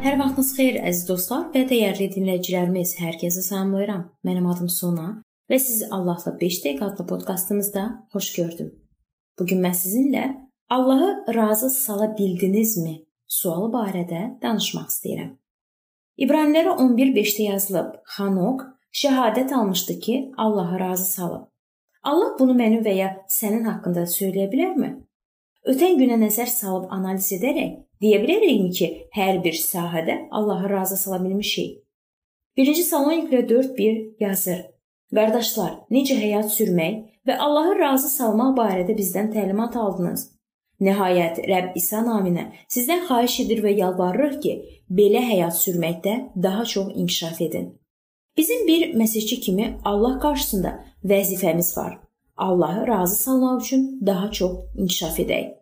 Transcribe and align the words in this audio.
Sabahınız 0.00 0.50
xeyir 0.56 0.76
əziz 0.88 1.06
dostlar 1.08 1.42
və 1.52 1.60
dəyərli 1.68 2.06
dinləyicilərimiz. 2.14 2.94
Hər 3.02 3.18
kəsi 3.20 3.42
salamlayıram. 3.44 4.06
Mənim 4.24 4.46
adım 4.48 4.70
Sona 4.72 5.08
və 5.52 5.58
sizi 5.60 5.88
Allahla 5.92 6.32
5 6.40 6.56
dəqiqə 6.64 6.86
adlı 6.86 7.04
podkastımızda 7.10 7.82
xoş 8.14 8.28
gördüm. 8.36 8.70
Bu 9.38 9.46
gün 9.50 9.60
mən 9.64 9.76
sizinlə 9.76 10.22
Allahı 10.76 11.34
razı 11.36 11.68
sala 11.74 12.08
bildinizmi 12.18 12.94
sualı 13.26 13.68
barədə 13.74 14.22
danışmaq 14.42 14.88
istəyirəm. 14.94 15.34
İbranilərə 16.24 16.72
11:5-də 16.86 17.50
yazılıb: 17.50 17.92
Xanok 18.16 18.64
şəhadət 19.02 19.52
almışdı 19.54 19.98
ki, 20.00 20.16
Allahı 20.36 20.80
razı 20.80 21.04
salıb. 21.12 21.44
Allah 22.02 22.32
bunu 22.38 22.56
mənim 22.62 22.80
və 22.88 22.96
ya 23.02 23.12
sənin 23.28 23.68
haqqında 23.68 24.08
söyləyə 24.16 24.48
bilərmi? 24.52 24.90
Ötən 25.68 26.00
günə 26.00 26.16
nəzər 26.24 26.48
salıb 26.48 26.88
analiz 26.88 27.32
edərək 27.36 27.89
Deyə 28.00 28.22
bilərikmi 28.22 28.70
ki, 28.72 28.86
hər 29.12 29.42
bir 29.44 29.56
sahədə 29.60 30.14
Allahı 30.30 30.70
razı 30.70 30.96
sala 30.96 31.18
bilmişik? 31.24 31.78
1-ci 32.56 32.84
Saloniklə 32.84 33.42
4:1 33.48 33.98
yazır: 34.20 34.60
Qardaşlar, 35.14 35.72
necə 35.90 36.16
həyat 36.16 36.48
sürmək 36.54 36.96
və 37.28 37.36
Allahı 37.46 37.76
razı 37.78 38.08
salmaq 38.08 38.56
barədə 38.56 38.96
bizdən 38.96 39.30
təlimat 39.34 39.76
aldınız. 39.76 40.30
Nəhayət 40.80 41.42
Rəbb 41.50 41.76
İsa 41.76 42.00
naminə 42.06 42.46
sizdən 42.72 43.04
xahiş 43.08 43.40
edir 43.44 43.62
və 43.66 43.76
yalvarırıq 43.82 44.40
ki, 44.42 44.54
belə 45.00 45.20
həyat 45.28 45.56
sürməkdə 45.60 46.16
daha 46.42 46.64
çox 46.64 46.92
inkişaf 46.94 47.40
edin. 47.40 47.70
Bizim 48.36 48.66
bir 48.66 48.94
məsihçi 48.94 49.40
kimi 49.40 49.78
Allah 49.84 50.18
qarşısında 50.18 50.84
vəzifəmiz 51.04 51.76
var. 51.76 51.98
Allahı 52.36 52.86
razı 52.86 53.22
salmaq 53.22 53.60
üçün 53.62 54.00
daha 54.06 54.30
çox 54.32 54.52
inkişaf 54.74 55.20
edək. 55.20 55.59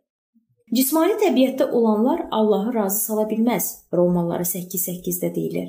Cismani 0.74 1.14
təbiətdə 1.22 1.70
olanlar 1.72 2.26
Allahı 2.30 2.74
razı 2.74 3.00
sala 3.00 3.24
bilməz. 3.30 3.68
Romalılara 3.92 4.42
8:8-də 4.42 5.34
deyilir. 5.34 5.68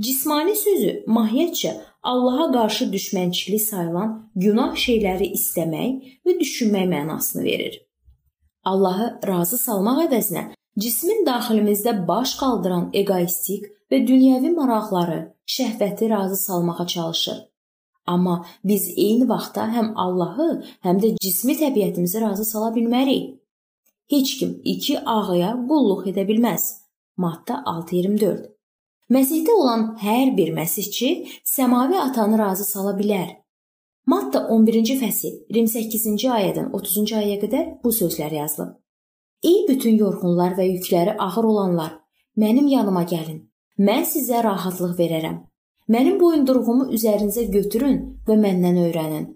Cismani 0.00 0.56
sözü 0.56 0.90
mahiyyətcə 1.06 1.72
Allaha 2.02 2.52
qarşı 2.52 2.84
düşmənçilik 2.92 3.62
sayılan 3.62 4.12
günah 4.34 4.76
şeyləri 4.76 5.32
istəmək 5.38 6.20
və 6.26 6.36
düşünmək 6.40 6.86
mənasını 6.92 7.44
verir. 7.44 7.80
Allahı 8.64 9.08
razı 9.26 9.58
salmaq 9.58 10.04
əvəzinə 10.04 10.44
cismin 10.78 11.26
daxilimizdə 11.26 12.06
baş 12.08 12.36
qaldıran 12.40 12.90
egoistik 12.92 13.64
və 13.90 14.04
dünyəvi 14.10 14.52
maraqları, 14.54 15.20
şəhvəti 15.56 16.10
razı 16.10 16.36
salmağa 16.36 16.86
çalışır. 16.86 17.38
Amma 18.06 18.44
biz 18.64 18.88
eyni 18.96 19.28
vaxtda 19.28 19.66
həm 19.72 19.92
Allahı, 19.96 20.64
həm 20.84 21.00
də 21.02 21.16
cismi 21.20 21.56
təbiətimizi 21.64 22.20
razı 22.20 22.44
sala 22.44 22.70
bilmərik. 22.76 23.37
Heç 24.10 24.38
kim 24.38 24.60
iki 24.64 25.00
ağaya 25.00 25.50
qulluq 25.68 26.06
edə 26.10 26.24
bilməz. 26.28 26.64
Matta 27.16 27.62
6:24. 27.66 28.46
Məsihdə 29.10 29.52
olan 29.52 29.82
hər 30.00 30.36
bir 30.36 30.52
məsihçi 30.60 31.10
səmavi 31.44 31.98
atanı 32.00 32.38
razı 32.38 32.64
sala 32.64 32.92
bilər. 33.00 33.28
Matta 34.06 34.38
11-ci 34.56 34.96
fəsil 35.02 35.34
28-ci 35.56 36.28
ayədən 36.38 36.70
30-cu 36.72 37.16
ayəyə 37.20 37.38
qədər 37.44 37.64
bu 37.84 37.92
sözlər 38.00 38.32
yazılıb. 38.40 38.72
Ey 39.44 39.58
bütün 39.68 39.96
yorğunlar 39.96 40.56
və 40.58 40.64
yükləri 40.72 41.16
ağır 41.18 41.44
olanlar, 41.44 41.92
mənim 42.36 42.66
yanıma 42.66 43.02
gəlin. 43.02 43.42
Mən 43.78 44.08
sizə 44.08 44.40
rahatlıq 44.44 44.98
verərəm. 44.98 45.42
Mənim 45.88 46.16
boyunduruğumu 46.20 46.88
üzərinizə 46.96 47.50
götürün 47.52 47.98
və 48.26 48.40
məndən 48.44 48.80
öyrənin. 48.88 49.26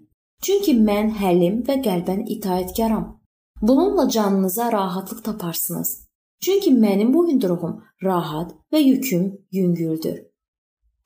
Çünki 0.41 0.73
mən 0.89 1.13
həlim 1.21 1.61
və 1.67 1.77
qəlbən 1.85 2.25
itaatkaram. 2.35 3.22
Bununla 3.63 4.09
canınıza 4.09 4.71
rahatlıq 4.71 5.23
taparsınız. 5.23 6.07
Çünki 6.41 6.71
mənim 6.71 7.13
boyunduruğum 7.13 7.83
rahat 8.03 8.51
və 8.73 8.81
yüküm 8.83 9.23
yüngüldür. 9.51 10.17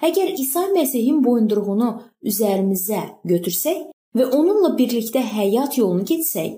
Əgər 0.01 0.33
İsa 0.41 0.63
Məsihin 0.73 1.21
boyunduruğunu 1.25 1.91
üzərimizə 2.31 3.03
götürsək 3.29 3.85
və 4.17 4.25
onunla 4.39 4.73
birlikdə 4.79 5.21
həyat 5.35 5.77
yolunu 5.77 6.09
getsək, 6.09 6.57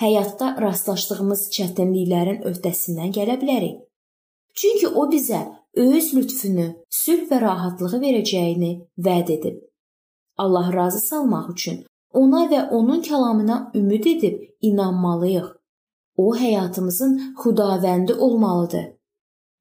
həyatda 0.00 0.54
rastlaşdığımız 0.64 1.46
çətinliklərin 1.58 2.40
öhdəsindən 2.48 3.12
gələ 3.12 3.36
bilərik. 3.44 3.78
Çünki 4.56 4.88
o 4.88 5.10
bizə 5.12 5.44
öz 5.76 6.12
lütfünü, 6.16 6.68
sülh 6.88 7.28
və 7.28 7.44
rahatlığı 7.44 8.00
verəcəyini 8.08 8.76
vəd 8.96 9.36
edib. 9.38 9.60
Allah 10.36 10.72
razı 10.72 11.00
salmaq 11.00 11.52
üçün 11.52 11.84
ona 12.20 12.46
və 12.52 12.68
onun 12.70 13.02
kəlamına 13.02 13.70
ümid 13.74 14.06
edib 14.14 14.42
inanmalıyıq. 14.60 15.48
O 16.16 16.36
həyatımızın 16.36 17.14
xudavəndi 17.42 18.14
olmalıdır. 18.14 18.84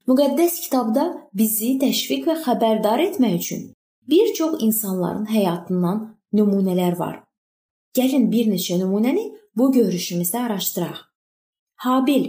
Müqəddəs 0.07 0.59
kitabda 0.65 1.05
bizi 1.33 1.77
təşviq 1.81 2.27
və 2.29 2.35
xəbərdar 2.45 3.01
etmək 3.07 3.35
üçün 3.39 3.61
bir 4.07 4.33
çox 4.33 4.59
insanların 4.59 5.25
həyatından 5.25 6.01
nümunələr 6.33 6.99
var. 6.99 7.23
Gəlin 7.97 8.29
bir 8.31 8.49
neçə 8.51 8.77
nümunəni 8.81 9.25
bu 9.55 9.71
görüşümüzdə 9.71 10.45
araşdıraq. 10.47 10.99
Habil 11.75 12.25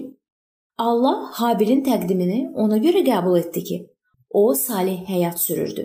Allah 0.79 1.31
Habilin 1.33 1.85
təqdimini 1.87 2.41
ona 2.55 2.79
görə 2.83 3.05
qəbul 3.07 3.39
etdi 3.39 3.65
ki, 3.65 3.77
o 4.31 4.55
salih 4.55 5.05
həyat 5.09 5.39
sürürdü. 5.39 5.85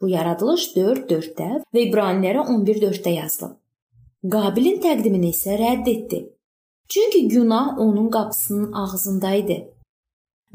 Bu 0.00 0.08
yaradılış 0.08 0.66
4:4-də 0.76 1.48
və 1.74 1.80
İbranilərə 1.86 2.44
11:4-də 2.48 3.14
yazılıb. 3.14 3.59
Qabilin 4.20 4.82
təqdimini 4.84 5.30
isə 5.32 5.54
rədd 5.56 5.86
etdi. 5.88 6.18
Çünki 6.88 7.28
günah 7.28 7.78
onun 7.78 8.10
qapısının 8.10 8.72
ağzında 8.72 9.30
idi. 9.34 9.56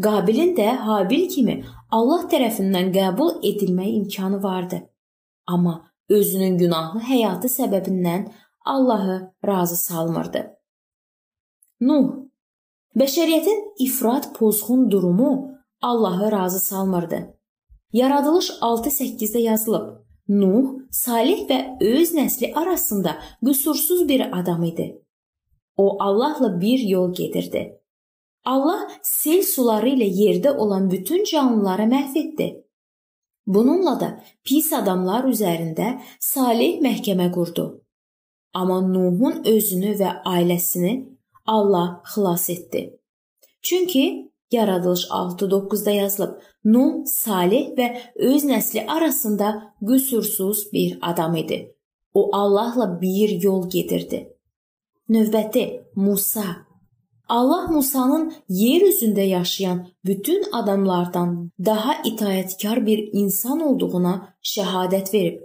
Qabilin 0.03 0.53
də 0.58 0.68
Habil 0.86 1.30
kimi 1.30 1.64
Allah 1.92 2.28
tərəfindən 2.30 2.92
qəbul 2.94 3.40
edilmək 3.50 3.90
imkanı 4.00 4.44
vardı. 4.44 4.81
Amma 5.48 5.92
özünün 6.09 6.58
günahlı 6.58 7.00
həyatı 7.00 7.50
səbəbindən 7.50 8.28
Allahı 8.66 9.34
razı 9.48 9.78
salmırdı. 9.78 10.46
Nuh 11.82 12.26
Bəşəriyyətin 12.96 13.64
ifrat 13.80 14.36
pozğun 14.36 14.92
durumu 14.92 15.32
Allahı 15.82 16.32
razı 16.32 16.59
salmırdı. 16.59 17.38
Yaradılış 17.94 18.50
6:8-də 18.50 19.40
yazılıb: 19.40 20.06
Nuh 20.30 20.81
salih 20.91 21.46
və 21.50 21.78
öz 21.81 22.13
nəsli 22.18 22.53
arasında 22.53 23.18
qüsursuz 23.46 24.08
bir 24.09 24.40
adam 24.40 24.63
idi. 24.63 25.02
O 25.78 25.97
Allahla 26.03 26.62
bir 26.62 26.80
yol 26.80 27.13
gedirdi. 27.13 27.80
Allah 28.46 28.88
sel 29.02 29.44
suları 29.44 29.90
ilə 29.90 30.08
yerdə 30.22 30.58
olan 30.58 30.91
bütün 30.91 31.24
canlıları 31.24 31.84
məhv 31.90 32.18
etdi. 32.18 32.47
Bununla 33.47 34.00
da 34.00 34.09
pis 34.44 34.74
adamlar 34.74 35.25
üzərində 35.30 36.00
salih 36.19 36.81
məhkəmə 36.81 37.31
qurdu. 37.31 37.66
Amma 38.53 38.81
Nuhun 38.81 39.44
özünü 39.46 39.94
və 40.00 40.22
ailəsini 40.25 40.94
Allah 41.46 42.02
xilas 42.14 42.50
etdi. 42.50 43.00
Çünki 43.62 44.31
Yaradılış 44.51 45.07
6:9-da 45.09 45.91
yazılıb: 45.91 46.33
Nuh 46.66 47.06
salih 47.06 47.69
və 47.78 47.97
öz 48.16 48.45
nəsli 48.45 48.85
arasında 48.88 49.73
qüsursuz 49.88 50.73
bir 50.73 51.00
adam 51.01 51.35
idi. 51.35 51.75
O 52.13 52.29
Allahla 52.35 53.01
bir 53.01 53.29
yol 53.41 53.69
gedirdi. 53.69 54.38
Növbəti 55.09 55.84
Musa 55.95 56.66
Allah 57.28 57.67
Musanın 57.67 58.34
yer 58.50 58.81
üzündə 58.81 59.22
yaşayan 59.22 59.88
bütün 60.05 60.44
adamlardan 60.51 61.51
daha 61.66 61.94
itaətkar 61.94 62.85
bir 62.85 63.09
insan 63.13 63.59
olduğuna 63.59 64.35
şəhadət 64.44 65.13
verib. 65.13 65.41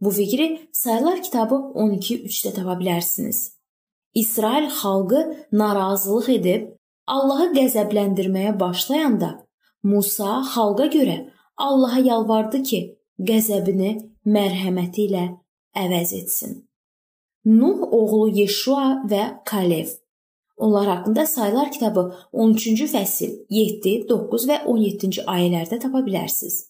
Bu 0.00 0.10
fikri 0.10 0.68
Sayılar 0.72 1.22
kitabı 1.22 1.54
12:3-də 1.54 2.54
tapa 2.54 2.72
bilərsiniz. 2.72 3.52
İsrail 4.14 4.68
xalqı 4.68 5.46
narazılıq 5.52 6.28
edib 6.28 6.68
Allahı 7.10 7.50
qəzəbləndirməyə 7.56 8.54
başlayanda 8.60 9.30
Musa 9.82 10.40
xalqa 10.52 10.86
görə 10.94 11.16
Allaha 11.66 12.00
yalvardı 12.06 12.62
ki, 12.68 12.80
qəzəbini 13.28 13.90
mərhəməti 14.36 15.08
ilə 15.08 15.24
əvəz 15.84 16.12
etsin. 16.20 16.60
Nuh 17.44 17.82
oğlu 17.98 18.28
Yeşua 18.38 18.86
və 19.10 19.24
Kalev. 19.44 19.90
Onlar 20.56 20.86
haqqında 20.86 21.26
Sayılar 21.26 21.72
kitabı 21.72 22.02
13-cü 22.32 22.86
fəsil 22.94 23.36
7, 23.50 24.08
9 24.08 24.48
və 24.50 24.62
17-ci 24.68 25.24
ayələrdə 25.24 25.80
tapa 25.80 26.04
bilərsiniz. 26.06 26.66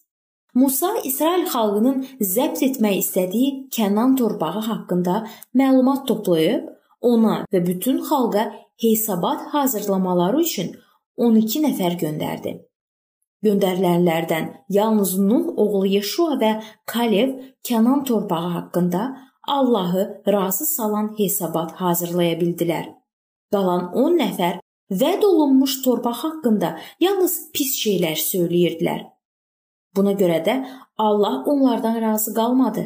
Musa 0.55 0.95
İsrail 1.03 1.45
xalqının 1.53 2.05
zəbt 2.35 2.63
etmək 2.65 2.97
istədiyi 3.03 3.49
Kənan 3.75 4.17
torpağı 4.19 4.63
haqqında 4.67 5.25
məlumat 5.55 6.07
toplayıb 6.07 6.69
ona 7.01 7.45
və 7.53 7.65
bütün 7.67 8.01
xalqa 8.09 8.51
hesabat 8.81 9.47
hazırlamaları 9.53 10.41
üçün 10.41 10.75
12 11.17 11.63
nəfər 11.65 11.97
göndərdi. 12.03 12.53
Göndərilənlərdən 13.45 14.49
yalnız 14.69 15.17
Nuh 15.19 15.47
oğlu 15.57 15.85
Yeşua 15.97 16.37
və 16.41 16.51
Kalev 16.85 17.33
Kənan 17.67 18.03
torpağı 18.05 18.49
haqqında 18.55 19.17
Allahı 19.47 20.21
razı 20.27 20.65
salan 20.65 21.15
hesabat 21.17 21.71
hazırlaya 21.71 22.35
bildilər. 22.41 22.91
Qalan 23.51 23.89
10 23.93 24.19
nəfər 24.19 24.59
vəd 24.91 25.25
olunmuş 25.25 25.81
torpaq 25.81 26.21
haqqında 26.25 26.77
yalnız 26.99 27.39
pis 27.53 27.73
şeylər 27.81 28.15
söyləyirdilər. 28.21 29.01
Buna 29.95 30.13
görə 30.13 30.39
də 30.45 30.55
Allah 30.97 31.43
onlardan 31.45 32.01
razı 32.01 32.33
qalmadı. 32.33 32.85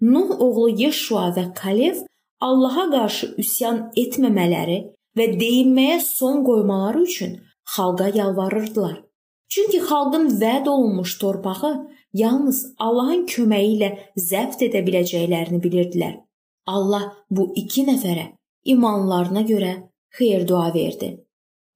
Nuh 0.00 0.40
oğlu 0.40 0.68
Yeşua 0.82 1.30
və 1.36 1.54
Kalev 1.54 2.02
Allaha 2.40 2.90
qarşı 2.92 3.32
üsyan 3.40 3.78
etməmələri 3.96 4.78
və 5.16 5.26
deyinməyə 5.40 6.00
son 6.04 6.42
qoymaları 6.44 7.02
üçün 7.02 7.38
xalqa 7.76 8.08
yalvarırdılar. 8.14 9.02
Çünki 9.48 9.78
xalqın 9.78 10.28
vəd 10.40 10.68
olunmuş 10.68 11.18
torpağı 11.18 11.72
yalnız 12.12 12.74
Allahın 12.78 13.24
köməyi 13.26 13.70
ilə 13.76 13.90
zəbt 14.30 14.64
edə 14.68 14.82
biləcəklərini 14.88 15.62
bilirdilər. 15.64 16.18
Allah 16.66 17.12
bu 17.30 17.52
iki 17.56 17.86
nəfərə 17.88 18.26
imanlarına 18.64 19.42
görə 19.52 19.72
xeyir 20.18 20.48
dua 20.48 20.74
verdi. 20.74 21.14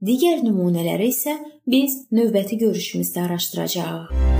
Digər 0.02 0.44
nümunələri 0.44 1.08
isə 1.12 1.38
biz 1.66 2.02
növbəti 2.12 2.60
görüşümüzdə 2.60 3.24
araşdıracağıq. 3.28 4.39